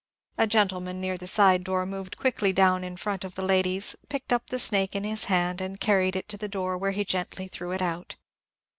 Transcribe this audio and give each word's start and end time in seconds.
A 0.39 0.47
gentleman 0.47 0.99
near 0.99 1.15
the 1.15 1.27
side 1.27 1.63
door 1.63 1.85
moved 1.85 2.17
quickly 2.17 2.51
down 2.51 2.83
in 2.83 2.97
front 2.97 3.23
of 3.23 3.35
the 3.35 3.43
ladies, 3.43 3.95
picked 4.09 4.33
up 4.33 4.47
the 4.49 4.57
snake 4.57 4.95
in 4.95 5.03
his 5.03 5.25
hand, 5.25 5.61
and 5.61 5.79
carried 5.79 6.15
it 6.15 6.27
to 6.29 6.37
the 6.39 6.47
door, 6.49 6.75
where 6.75 6.89
he 6.89 7.05
gently 7.05 7.47
threw 7.47 7.71
it 7.71 7.83
out. 7.83 8.15